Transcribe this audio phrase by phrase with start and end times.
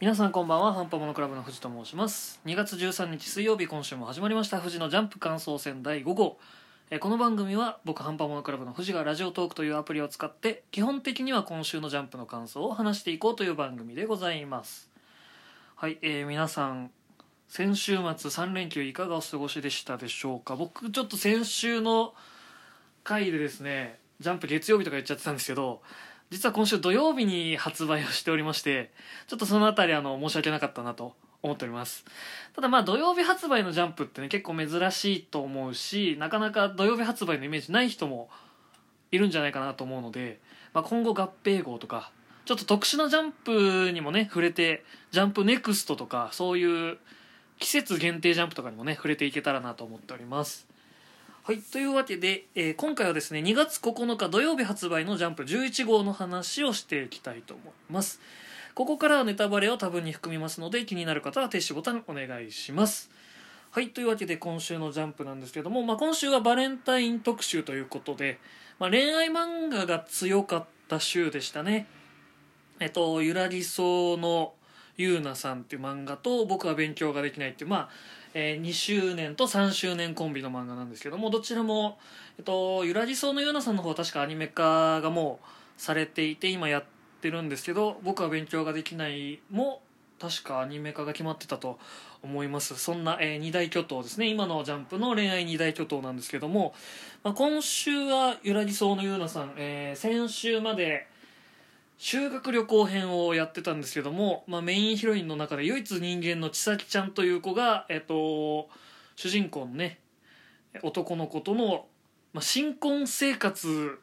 [0.00, 2.40] 皆さんこんばんはハンパモノクラブの藤と申します。
[2.46, 6.38] 2月13日水曜日今週も始まりました藤のジャンプ感想戦第5号。
[6.88, 14.88] えこの番組は僕ハンパモノクラブの藤がラジオトークというアプリを使って基本的には今週のジャンプの感想を話していこうという番組でございます。
[15.76, 16.90] はい、えー皆さん
[17.46, 20.56] 先週末3連休いかがお過ごしでしたでしょうか？
[20.56, 22.14] 僕ちょっと先週の
[23.04, 25.82] 回でですねジャンプ月曜日とか言っちゃってたんですけど
[26.30, 28.90] 実は今週土曜日に発売をしておりまして
[29.26, 32.04] ちょっとそのあたりあの申し訳なかったなと思っております。
[32.54, 38.28] ただまあ土曜日発売のジャンプってね結構珍しいと思うしなかなか土曜日発売のイメージない人も
[39.10, 40.38] いるんじゃないかなと思うので、
[40.72, 42.12] まあ、今後合併号とか
[42.44, 46.98] ちょっと特殊なジャンプにもね触れてジャンプネクストとかそういう
[47.58, 50.69] 季節限定ジャンプとかにもね触れていけたらなと思っております。
[51.42, 58.20] はいというわけで、えー今回はですね2月9日土曜日発売のジャンプ11号の話をしていきたいと思います。
[58.74, 63.10] ここからはネタバレを多分に含みますので気になる方は停止ボタンお願いします。
[63.70, 68.38] はいというわけで今週のジャンプなんですけども、まあ、今週はバレンタイン特集ということで、
[68.78, 71.86] まあ、恋愛漫画が強かった週でしたね。
[72.80, 74.52] えっとゆらりそうの
[74.98, 77.88] ゆうなさんっていう漫画と僕は勉強ができないっていうまあ、
[78.34, 81.98] えー2周年と3周年コンビの漫画なんですけどもどちらも、
[82.38, 86.84] えっと、ゆらりそうのゆうなさんの方は確かアニメ化がもうされていて今やっ
[87.20, 89.82] てるんですけど僕は勉強ができないも
[90.20, 91.78] 確かアニメ化が決まってたと
[92.22, 92.76] 思います。
[92.76, 94.28] そんな、えー二大巨頭ですね。
[94.28, 96.74] 今のジャンプの恋愛二大巨頭なんですけども、
[97.22, 101.06] まあ、今週はゆらりそうのゆうなさん、えー先週まで
[102.02, 108.70] 修学旅行編をやってたんですけども、まあ、メインヒロインの中で唯一人間の千咲ちゃんという子が、えっと、
[109.16, 110.00] 主人公のね
[110.82, 111.84] 男の子との、
[112.32, 113.98] まあ、新婚生活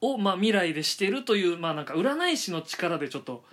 [0.00, 3.44] を、まあ、未来でしてるという、まあ、なんか占い師の力でちょっと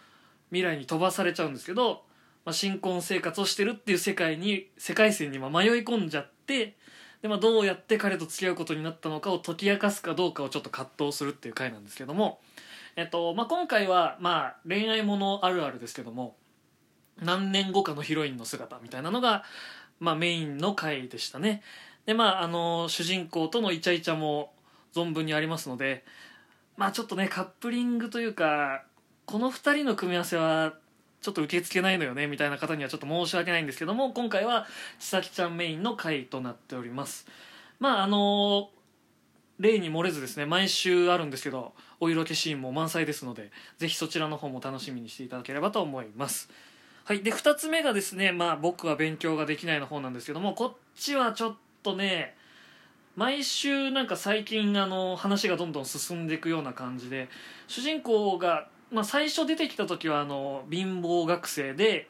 [0.49, 2.03] 未来に飛ばされちゃうんですけど、
[2.45, 6.77] まあ、新婚生活をしてるっていう世界に世界線にま迷い込んじゃって
[7.21, 12.39] で、まあ、どうやって彼と付き合うことになったのかを解き明かすかどうかをちょっと葛藤するっていう回なんですけども、
[12.95, 16.35] えっとまあ、今回は、まあ、恋愛ものあるあるですけども
[17.21, 19.43] 何年後かのヒロインの姿みたいなのが、
[19.99, 21.61] まあ、メインの回でしたね。
[22.05, 24.51] でまああの主人公とのイチャイチャも
[24.93, 26.03] 存分にありますので
[26.75, 28.83] まあちょっとねカップリングというか
[29.25, 30.73] この2人の組み合わせは
[31.21, 34.67] ちょっと受け付けないのよねみたいな方にはちょっと申し訳ないんですけども今回は
[34.99, 37.25] 千咲ちゃんメインの回となっております。
[37.79, 38.69] まああの
[39.59, 46.49] 例に漏れずですね毎週あるんですけどお色気シーンも満載ですのでぜひそちらの方も楽しみにしていただければと思います。
[47.05, 52.35] はいで2つ目がですねまあ僕は勉強ができないの方なんですけどもこっちはちょっとね
[53.15, 57.27] 毎週なんか最近あの話がどんどん進んでいくような感じで
[57.67, 62.09] 主人公が、まあ、最初出てきた時はあの貧乏学生で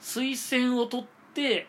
[0.00, 1.66] 推薦を取って、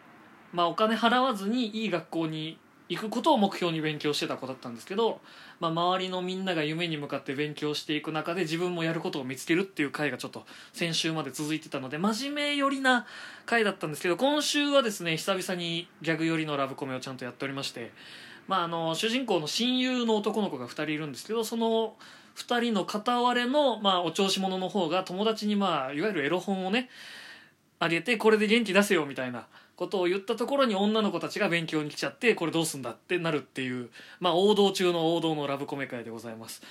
[0.53, 2.59] まあ、お金払わずにいい学校に
[2.91, 5.21] 行くことを目標に勉強してた子だったんですけど、
[5.61, 13.05] まあ、周りのみんなが夢に向かって勉強していく中で自分もやることを見つけるっていう回がちょっと先週まで続いてたので真面目寄りな
[13.45, 17.91] 回だったんですけど今週はですね久々にギャグ寄りのラブコメをちゃんとやっておりまして、
[18.49, 21.93] まあ、あの主人公の親友の男の子が2人いるんですけどその
[22.35, 26.89] 2人の片割れの、まあ、お調子者の方が友達に、まあ、いわゆるエロ本をね
[27.79, 29.47] あげてこれで元気出せよみたいな
[29.81, 36.61] ことを言ったところに女の子たちが勉強に来ちゃってこれどうすんだってなるっていう、まあ、王道中の王道のラブコメ会でございます。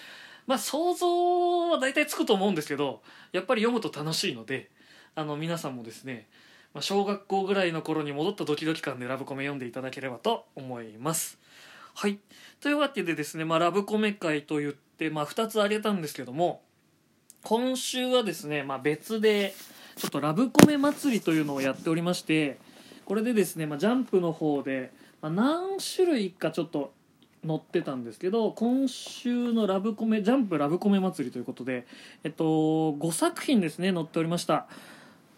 [0.46, 4.70] まあ想像は大体つくと思うんですけどやっぱり読むと楽しいので
[5.16, 6.28] あの皆さんもですね
[6.72, 11.36] まあ小学校ぐらいの頃に戻ったドキドキ感でラブコメ読んでいただければと思います。
[11.94, 12.20] はい。
[12.60, 16.62] というわけでですね、まあ、ラブコメ会と言って、まあ、2つ挙げたんですけども
[17.42, 19.52] 今週はですね、まあ、別で
[19.96, 22.58] ちょっとラブコメ祭りというのをやっておりまして
[23.10, 26.92] これでですね、まあ、ジャンプの方で、まあ、何種類かちょっと
[27.44, 31.88] 載ってたんですけど今週のラブコメジャンプラブコメ祭りということで、
[32.22, 34.68] えっと、5作品ですね載っておりました。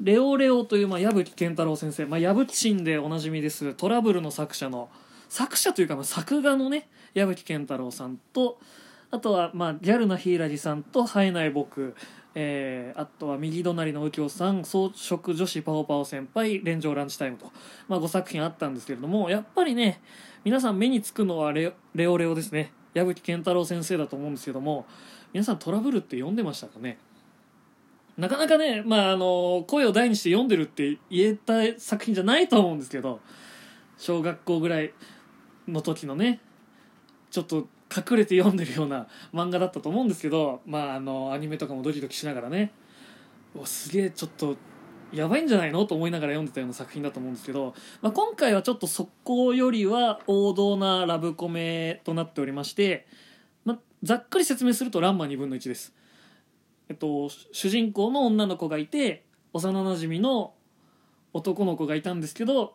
[0.03, 4.91] レオレオという、まあ、矢吹健太郎先生、まあ、矢吹神でおなじみですトラブルの作者の
[5.31, 8.59] 作者というか、まあ、作画のね矢吹健太郎さんと
[9.11, 11.95] あとは、まあ、ギャルな柊さんと生えない僕、
[12.35, 17.51] えーあとは右隣の右京さん装飾女子パオパオ先輩連城ランチタイムと、
[17.89, 20.01] まあ、5作品あったんですけれどもやっぱりね
[20.45, 22.73] 皆さん目につくのはレオレオですね。
[22.95, 24.87] 矢吹健太郎先生だと思うんですけども
[25.33, 26.99] 皆さんトラブルって読んでましたかね？
[28.19, 33.21] なかなかね、まあ、あの声を大にして読んでるって言えた作品じゃないと思うんですけど
[33.97, 34.93] 小学校ぐらい
[35.67, 36.41] の時のね
[37.31, 42.73] ちょっと隠れて読んでるような漫画だったと思うんですけど、まあ、あのアニメとかもドキドキしながらね
[43.55, 44.57] うわすげえちょっと
[45.13, 53.07] やばいんじゃないのと思いながら読んでたような作品だと思うんですけど、まあ、今回はちょっとそこよりは王道なラブコメとなっておりまして、
[53.65, 55.37] まあ、ざっくり説明すると「ランマ2」
[55.69, 55.95] です。
[56.89, 60.55] えっと、主人公の女の子がいて幼なじみの
[61.33, 62.75] 男の子がいたんですけど、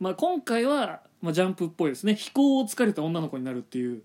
[0.00, 4.02] まあ、今回は、まあ、ジャンプっぽいですね飛行を疲れた女の子になるっていう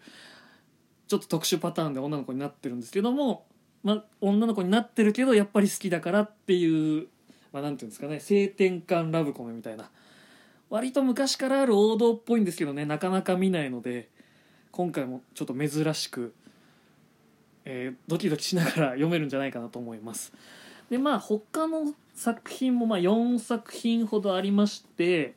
[1.12, 3.44] ちょっと特殊パターンで女の子になってるんですけども、
[3.84, 7.08] まあ、女の子になってるけどやっぱり好きだからっていう、
[7.52, 9.90] まあ、ていうんですかね性転換ラブコメみたいな
[10.70, 14.08] 割と昔からある王道っぽいんですけどねなかなか見ないので
[14.72, 16.34] 今回もちょっと珍しく、
[17.66, 20.32] えードキドキしながら読めるんじゃないかなと思います。
[20.90, 25.36] でまあ他の作品もま4作品ほどありまして、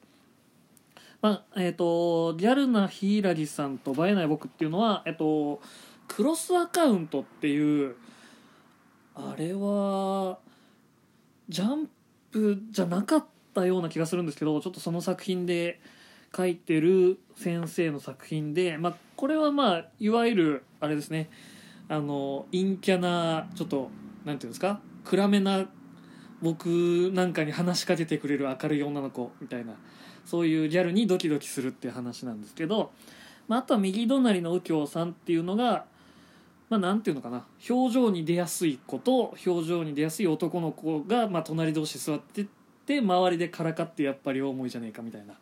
[1.25, 5.63] まあえー、とギャルな柊さんと映えない僕っていうのは、えっと、
[6.07, 7.97] クロスアカウントっていう
[9.15, 10.39] あれは
[11.49, 11.89] ジャン
[12.31, 13.25] プじゃなかっ
[13.55, 15.81] たような気がするんですけどちょっとその作品で
[16.37, 21.31] 書いてる先生の作品で、まあ、これはまあいわゆるあれですね
[21.89, 23.89] あの陰キャなちょっと
[24.27, 25.71] なんていうんですか暗めな
[26.43, 26.67] 僕
[27.15, 29.73] なんかに話しかけてくれる明るい女の子みたいな
[30.25, 32.93] そういうギャルにドキドキするっていう話なんですけど、
[33.49, 35.85] まあ、あとは右隣の右京さんっていうのが、
[36.71, 42.47] まあ、なんていうのかな表情に出やすい子と表情に出やすい男の子が、まあ、隣同士座ってっ
[42.87, 45.35] て周りでからかってやっぱり大思いじゃねえかみたいな。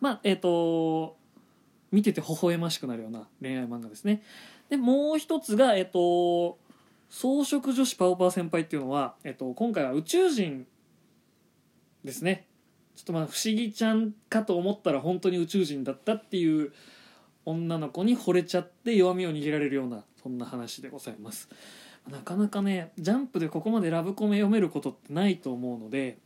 [0.00, 1.16] まあえっ、と
[1.90, 4.22] 見てて微笑ましくなるような恋愛漫画ですね。
[4.68, 6.58] でもう一つがえっ、と
[7.10, 10.66] 草食女子パオパー先輩っていうのは、えっと、今回は宇宙人
[12.04, 12.46] ですね。
[12.98, 16.72] ちょっとまあ不思議ちゃんかと思ったら本当に宇宙人だったっていう
[17.44, 21.48] 女の子に惚れちゃって弱みを握られるようなそんな話でございます。
[22.10, 26.18] なかなかねジャンプでここまでラブコメ読めることってないと思うので、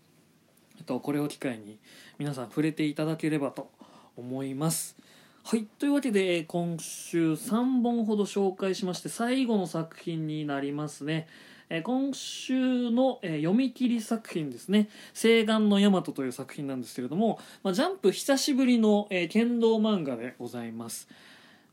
[0.78, 1.78] えっと、これを機会に
[2.18, 3.70] 皆さん触れていただければと
[4.16, 4.96] 思います。
[5.44, 11.28] はいというわけで今週3本ほど紹介しまして最後の作品になりますね。
[11.74, 21.08] えー今週の、えー読み切り作品ですね「西岸の大和」という作品なんですけれども、まあ、ジャンプ久しぶりの、えー剣道漫画でございます、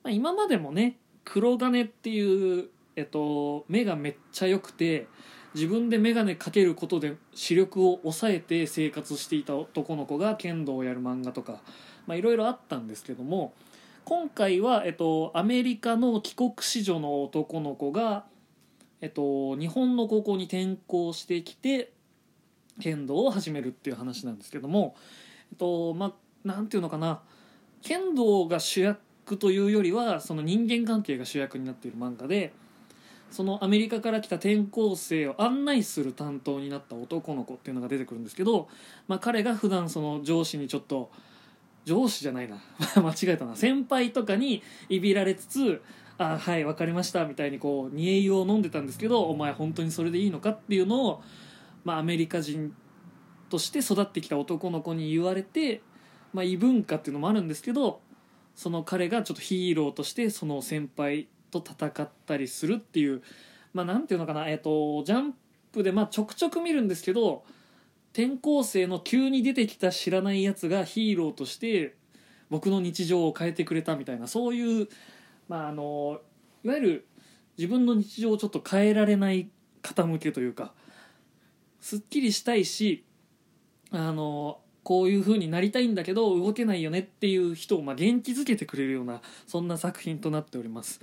[0.02, 5.08] まあ、今までもね黒金っていう、えっと、目がめっちゃ良くて
[5.54, 11.62] 自分で眼鏡かけることで視力を抑えて生活していた男の子が剣道をやる漫画とか
[12.08, 13.54] まあいろいろあったんですけども
[14.06, 18.26] 今回は、えっと、アメリカの帰国子女の男の子が、
[19.02, 21.92] えっと、日本の高校に転校してきて
[22.82, 24.96] 剣道を始めるっていう話なんですけども、
[25.52, 26.14] えっとまあ、
[26.48, 27.22] なんていうのかな。
[27.82, 32.52] 剣道が主役というよりはその人間関係が主役になっている漫画で
[33.32, 38.68] そのアメリカから来た転校生を案内する担当になった男の子っていうのが出てくるんですけど、
[39.08, 41.12] まあ、彼が普段その上司にちょっと
[41.86, 42.58] 上司じゃないな。
[43.02, 43.56] 間違えたな。
[43.56, 45.82] 先輩とかにいびられつつ
[46.20, 51.24] 「あはい分かりました」みたいにこう煮え湯を飲んでたんですけど「お前本当にそれでいいのか?」っていうのを、
[51.86, 52.76] まあ、アメリカ人
[53.50, 55.82] として育ってきた男の子に言われて、
[56.34, 58.02] まあ、異文化っていうのもあるんですけど
[58.54, 63.22] その彼がちょっとヒーローとしてその先輩と戦ったりするっていう
[63.74, 65.34] まあなんていうのかなえっ、とジャン
[65.72, 67.44] プでまあちょくちょく見るんですけど
[68.12, 71.96] 転校生の急に出てきた知らないやつがヒーローとして
[72.50, 74.90] 僕の日常を変えてくれたみたいなそういう
[75.50, 76.22] まああの
[76.64, 77.08] いわゆる
[77.58, 79.50] 自分の日常をちょっと変えられない
[79.82, 80.72] 方向けというか
[81.82, 83.04] すっきりしたいし
[83.92, 91.02] あのこういう風になりたいんだけど動けないよねっていう人をまあ元気づけてくれるようなそんな作品となっております。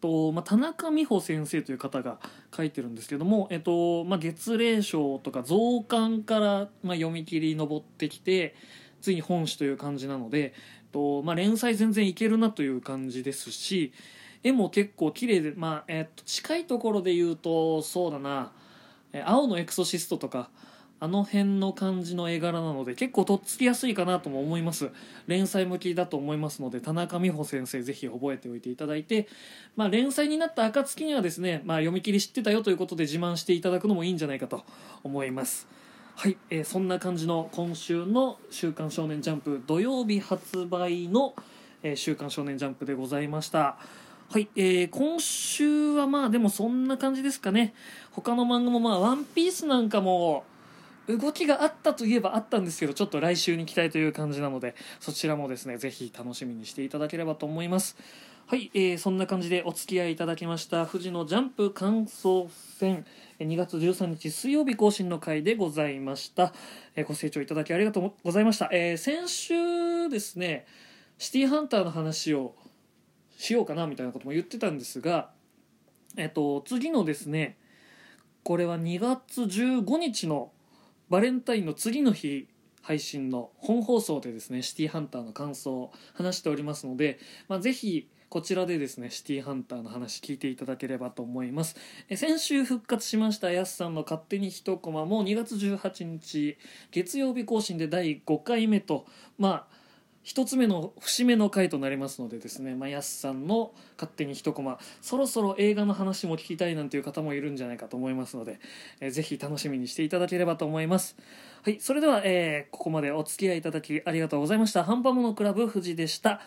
[0.00, 2.20] とまあ、田中美穂先生という方が
[2.56, 8.54] 書いてるんですけども、えっとまあ、月齢賞とか増刊から、まあ、読み切り登ってきて
[9.00, 10.54] ついに本誌という感じなので、
[10.92, 13.92] とまあ、連載全然いけるなという感じですし
[14.42, 18.52] 絵も結構綺麗で、まあえっと近いところで言うとそうだな
[19.24, 20.50] 「青のエクソシスト」とか
[21.00, 24.90] あの辺の感じの絵柄なので結構とっつきやすいかなとも思います。
[25.28, 29.28] 連載向きだと思いますので田中美穂先生ぜひ覚えておいていただいて、
[29.76, 34.64] まあ、連載になった暁にはですね、まあ、読み切り知ってたよということで自慢していただくのもいいんじゃないかと
[35.04, 35.68] 思います。
[36.18, 41.36] はい、えーそんな感じの今週の「週刊少年ジャンプ」土曜日発売の
[41.84, 43.78] 「えー週刊少年ジャンプ」でございました。
[44.28, 47.72] はい、えー今週はまあでもそんな感じですかね。
[48.10, 50.42] 他の漫画もまあ「ワンピースなんかも
[51.06, 57.96] 動きがあったといえばあったんですけどちょっと来週に期待という感じなのでそちらもですねぜひ楽しみにしていただければと思います。
[58.50, 63.04] はい、えーそんな感じでお付き合いいただきました富士のジャンプ感想戦。
[63.40, 66.54] 2月13日水曜日更新の回でございました、
[66.96, 70.64] えーご清聴いただきありがとうございました、えー先週ですね
[71.18, 72.54] シティーハンターの話を
[73.36, 75.28] しようかなみたいなことも言ってたんですが
[76.16, 77.58] えっと次のですね
[78.44, 80.52] これは2月15日の
[81.10, 82.48] バレンタインの次の日
[82.80, 91.76] 配信の本放送でですねシティーハンターの感想を話しておりますので、まあ、ぜひこちらでですねシティーハンターの話聞いていただければと思います。
[92.08, 96.58] え先週復活しましたやすさんの勝手に一コマも2月18日
[96.90, 99.06] 月曜日更新で第5回目と
[99.38, 99.78] まあ
[100.28, 108.60] 一つ目の節目の回となりますのでですね、まあ、やすさんの勝手に一コマそろそろ映画の話も聞きたいなんていう方もいるんじゃないかと思いますので、
[109.00, 111.16] えーぜひ楽しみにしていただければと思います。
[111.62, 114.84] はいそれでは、えーここまでお付き合いいただきありがとうございました。
[114.84, 116.42] ハンパモノクラブ藤でした、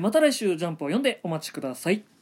[0.00, 2.13] また来週ジャンプを読んでお待ちください。